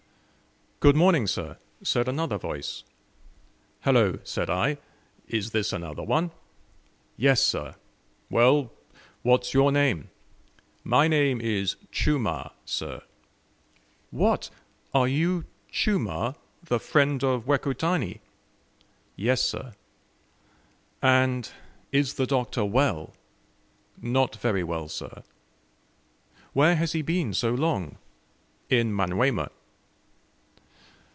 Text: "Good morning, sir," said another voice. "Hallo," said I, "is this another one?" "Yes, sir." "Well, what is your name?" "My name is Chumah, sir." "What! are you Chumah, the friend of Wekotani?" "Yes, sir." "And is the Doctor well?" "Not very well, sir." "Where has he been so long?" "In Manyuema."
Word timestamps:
"Good 0.81 0.95
morning, 0.95 1.27
sir," 1.27 1.57
said 1.83 2.07
another 2.07 2.39
voice. 2.39 2.83
"Hallo," 3.81 4.17
said 4.23 4.49
I, 4.49 4.79
"is 5.27 5.51
this 5.51 5.71
another 5.71 6.01
one?" 6.01 6.31
"Yes, 7.17 7.39
sir." 7.39 7.75
"Well, 8.31 8.71
what 9.21 9.43
is 9.45 9.53
your 9.53 9.71
name?" 9.71 10.09
"My 10.83 11.07
name 11.07 11.39
is 11.39 11.75
Chumah, 11.91 12.53
sir." 12.65 13.03
"What! 14.09 14.49
are 14.91 15.07
you 15.07 15.45
Chumah, 15.71 16.35
the 16.63 16.79
friend 16.79 17.23
of 17.23 17.45
Wekotani?" 17.45 18.19
"Yes, 19.15 19.43
sir." 19.43 19.75
"And 20.99 21.47
is 21.91 22.15
the 22.15 22.25
Doctor 22.25 22.65
well?" 22.65 23.13
"Not 24.01 24.35
very 24.37 24.63
well, 24.63 24.87
sir." 24.87 25.21
"Where 26.53 26.75
has 26.75 26.93
he 26.93 27.03
been 27.03 27.35
so 27.35 27.51
long?" 27.53 27.99
"In 28.71 28.91
Manyuema." 28.91 29.51